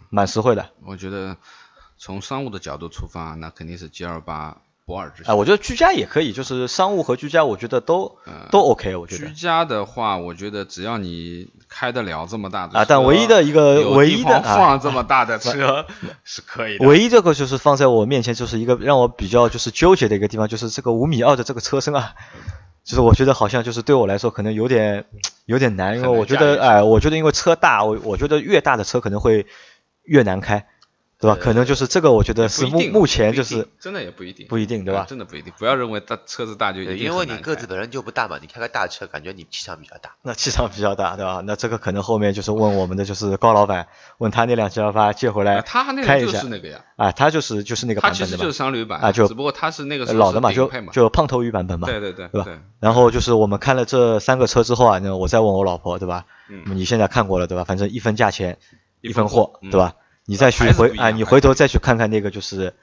[0.09, 0.70] 蛮实惠的。
[0.85, 1.37] 我觉得
[1.99, 5.37] 从商务的角度出发，那肯定是 G 二八博尔之啊，选。
[5.37, 15.87] 我觉得居家也可以，就是商务和居家，我觉得都、嗯都 OK，我觉得居家的话，我觉得只要你开得了这么大的啊，但唯一的一个唯一的放这么大的车
[16.24, 16.87] 是可以的。
[16.88, 22.14] 唯一这个就是放在我面前就是一个让我比较就是纠结的一个地方，就是这个五米二的这个车身啊，
[22.85, 25.05] 就是我觉得好像就是对我来说可能有点
[25.46, 29.46] 有点难，因为我觉得哎、我觉得因为车大，我我觉得越大的车可能会
[30.03, 30.66] 越难开，
[31.20, 31.37] 对吧？
[31.38, 40.12] 可能就是这个我觉得是目目前就是真的也不一定，不一定对吧啊真的不一定，不要认为大车子大就一，定因为你个子本身就不大嘛，你开个大车，感觉你气场比较大。
[40.22, 41.42] 那气场比较大，对吧？
[41.44, 56.24] 那这个可能后面就是问我们的就是高老板， 问他那辆 G 幺八借回来啊他那个就开一下是那个呀，啊，他就是就是那个版本的嘛其实就是，商旅版啊就只不过他是那个老的嘛，就就胖头鱼版本嘛，对对对对吧，然后就是我们看了这三个车之后啊，那我再问我老婆，对吧？
[56.48, 57.64] 嗯你现在看过了，对吧？
[57.64, 58.56] 反正一分价钱
[59.02, 59.94] 一分货对吧？
[60.26, 62.74] 你再去回啊，你回头再去看看那个就是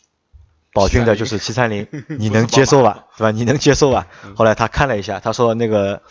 [0.72, 1.86] 宝骏的，就是七三零，
[2.18, 3.06] 你能接受吧？
[3.16, 3.30] 对吧？
[3.30, 4.06] 你能接受吧？
[4.24, 6.02] 嗯后来他看了一下，他说那个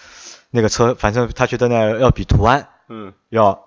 [0.50, 3.66] 那个车，反正他觉得呢要比途安嗯要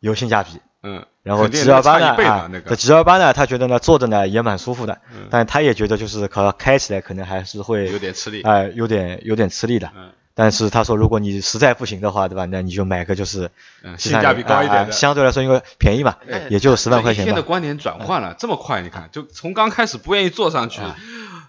[0.00, 0.60] 有性价比。
[0.80, 9.90] 嗯，然后 G 幺八呢啊这 G 幺八呢，他觉得呢坐着呢也蛮舒服的，嗯但他也觉得就是可能开起来可能还是会有点吃力，哎、有点有点吃力的。
[10.38, 12.44] 嗯但是他说，如果你实在不行的话，对吧？
[12.46, 13.50] 那你就买个就是
[13.98, 14.92] 性价比高一点的。
[14.92, 17.26] 相对来说因为便宜嘛，哎也就十万块钱吧。
[17.26, 20.80] 这一天的观点转换了这么快，你看，就从刚开始不愿意坐上去，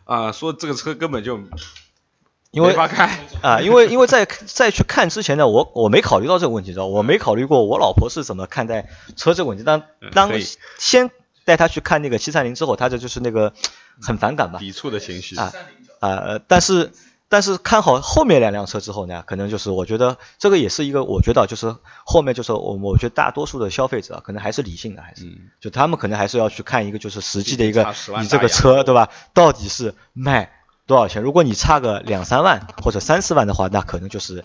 [0.06, 1.40] 啊，说这个车根本就
[2.50, 2.76] 因为
[3.44, 9.64] 啊，因为因为在在去看之前呢，我我没考虑到这个问题，知道吧我没考虑过我老婆是怎么看待车这个问题。
[9.64, 10.32] 当当
[10.80, 11.12] 先
[11.46, 13.54] 带她去看那个七三零之后，她这就是那个
[14.02, 15.54] 很反感吧，抵触的情绪啊
[16.00, 16.92] 啊、呃，但是
[17.30, 30.52] 但是看好后面两辆车之后呢，可能就是我觉得这个也是一个，我觉得就是后面就是我我觉得大多数的消费者啊可能还是理性的，还是、嗯就他们可能还是要去看一个就是实际的一个差10万你这个车对吧，到底是卖
[30.88, 31.22] 多少钱？
[31.22, 34.44] 如果你差个两三万或者三四万的话，那可能就是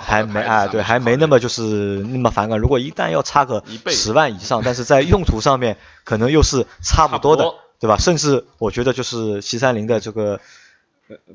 [0.00, 1.62] 还没啊，对，还没那么就是
[2.00, 2.58] 那么反感。
[2.58, 7.96] 如果一旦要差个十万以上，但是在用途上面可能又是差不多的，多对吧？
[7.96, 10.40] 甚至我觉得就是七三零的这个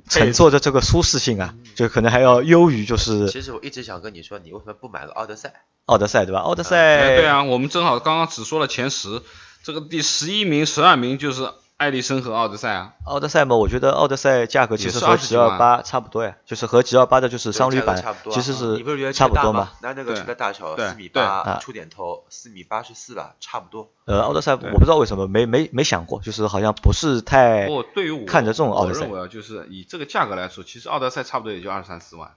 [0.10, 5.66] 乘坐的这个舒适性啊，就可能还要优于就是其实我一直想跟你说，你为什么不买个奥德赛？
[5.86, 6.40] 奥德赛，对吧？
[6.40, 9.22] 奥德哎赛，对啊，我们正好刚刚只说了前十，
[9.64, 19.60] 这个第十一名、十二名就是艾力绅和奥德赛啊，奥德赛嘛，我觉得奥德赛价格其实和20 G 二八差不多呀，就是和 G 二八的就是商旅版其实你不是觉得差不多嘛。
[19.60, 19.72] 嘛？。
[19.82, 23.90] 那那个对车的大小四米八出点头，四米八十四吧，差不多。
[24.06, 29.02] 呃，奥德赛我不知道为什么没没没想过，就是好像不是太对于我看得重奥德赛。
[29.02, 32.32] 我认为啊，就是以这个价格来说，其实奥德赛差不多也就二三四万，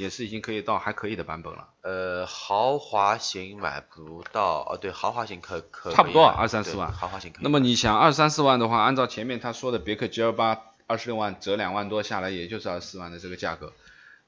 [0.00, 1.68] 也是已经可以到还可以的版本了。
[1.82, 7.42] 呃，豪华型买不到，哦，对，豪华型可可差不多二三四万豪华型可以。
[7.42, 13.74] 那么你想二三四万的话，按照前面他说的别克 G L 八二十六万折两万多下来，也就是二十四万的这个价格。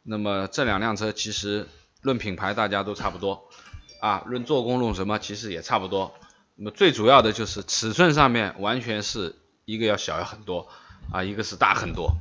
[0.03, 1.66] 那么这两辆车其实
[2.03, 3.49] 论品牌大家都差不多
[4.03, 6.12] 啊，论做工论什么其实也差不多。
[6.57, 10.68] 那么最主要的就是尺寸上面完全是一个要小很多
[11.11, 12.12] 啊，一个是大很多。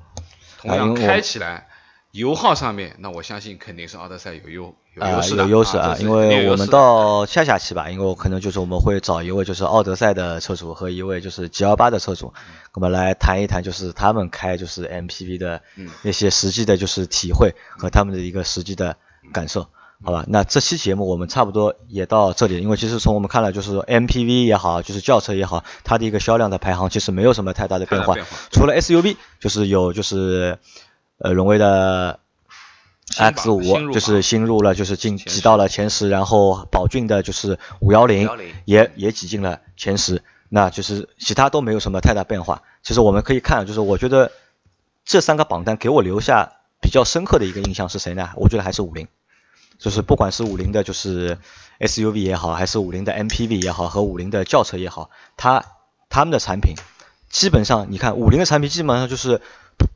[0.60, 1.68] 同样开起来，
[2.12, 12.34] 油耗上面，那我相信肯定是奥德赛有优有啊优势的，有优势啊，因为我们到下下期吧，因为我可能就是我们会找一位就是奥德赛的车主和一位就是 G 二八的车主，
[12.74, 15.90] 我们来谈一谈就是他们开就是 MPV 的嗯。
[16.02, 18.98] 那些实际的就是体会和他们的一个实际的
[19.32, 19.68] 感受。
[20.04, 28.32] 好吧，那这期节目我们差不多也到这里，因为其实从我们看了，就是说 MPV 也好，就是轿车也好，它的一个销量的排行其实没有什么太大的变化，变化。
[28.52, 30.58] 除了 SUV 就是有就是
[31.24, 32.20] 呃荣威的
[33.16, 33.62] X 五
[33.92, 42.64] 就是新入了，就是进挤到了前十，然后宝骏的就是五幺零510也也挤进了前十，那就是其他都没有什么太大变化。
[42.84, 44.32] 其实我们可以看，就是我觉得
[45.06, 48.32] 这三个榜单给我留下比较深刻的一个印象是谁呢？
[48.36, 49.08] 我觉得还是五菱，
[49.78, 51.38] 就是不管是五菱的，就是
[51.80, 55.66] SUV 也好，还是五菱的 MPV 也好，和五菱的轿车也好，它
[56.10, 56.76] 他们的产品
[57.30, 59.42] 基本上，你看五菱的产品基本上就是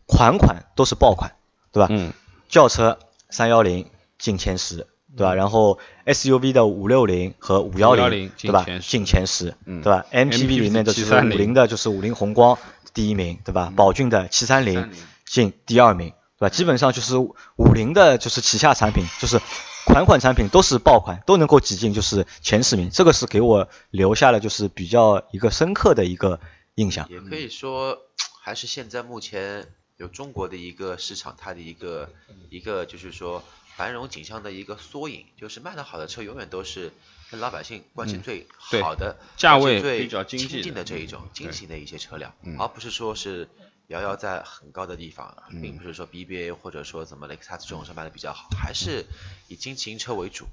[0.07, 1.35] 款款都是爆款，
[1.71, 1.87] 对吧？
[1.89, 2.13] 嗯，
[2.49, 2.99] 轿车
[3.29, 4.87] 三幺零进前十，
[5.17, 5.33] 对吧？
[5.33, 8.65] 然后 SUV 的五六零和五幺零，对吧？
[8.81, 12.57] 进前十嗯对吧 MPV？MPV 里面的就是五菱的，就是五菱宏光
[12.93, 13.73] 第一名，对吧？
[13.75, 14.91] 宝骏的七三零
[15.25, 16.49] 进第二名，对吧？
[16.49, 19.39] 基本上就是五菱的，就是旗下产品，就是
[19.85, 26.39] 款款产品都是爆款，都能够挤进就是前十名，这个是给我留下了就是比较一个深刻的一个
[26.75, 27.07] 印象。
[27.09, 27.97] 也可以说，
[28.41, 29.67] 还是现在目前
[29.97, 32.09] 有中国的一个市场，它的一个
[32.49, 33.43] 一个就是说
[33.75, 36.91] 繁荣景象的一个缩影，就是卖的好的车永远都是
[37.31, 38.45] 跟老百姓关系最
[38.81, 43.47] 好的、价位最比较经济的亲近的这一种嗯精型的一些车辆，嗯而不是说是
[43.87, 49.05] 遥遥在很高的地方，嗯并不是说 BBA 或者说怎么雷克萨斯这种车卖的比较好，还是
[49.47, 50.45] 以经济型车为主。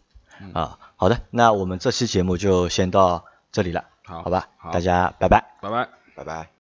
[0.55, 5.59] 啊，好的，那我们这期节目就先到这里了，好好吧，好大家拜拜。
[5.61, 5.89] 拜拜。
[6.15, 6.49] 拜拜。